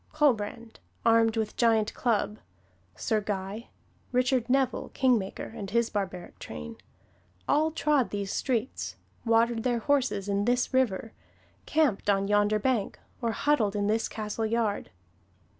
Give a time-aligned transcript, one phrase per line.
[0.15, 2.39] Colbrand, armed with giant club;
[2.95, 3.67] Sir Guy;
[4.11, 6.77] Richard Neville, kingmaker, and his barbaric train,
[7.47, 8.95] all trod these streets,
[9.25, 11.13] watered their horses in this river,
[11.67, 14.89] camped on yonder bank, or huddled in this castle yard.